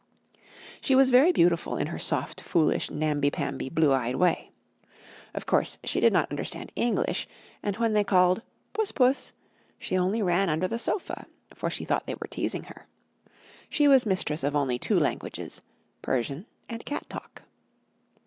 [0.81, 4.49] She was very beautiful in her soft, foolish, namby pamby, blue eyed way.
[5.35, 7.27] Of course, she did not understand English,
[7.61, 8.41] and when they called
[8.73, 9.31] "Puss, puss,"
[9.77, 12.87] she only ran under the sofa, for she thought they were teasing her.
[13.69, 15.61] She was mistress only of two languages
[16.01, 17.43] Persian and cat talk.